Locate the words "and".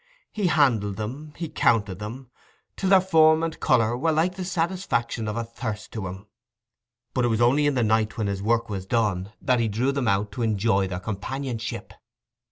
3.43-3.59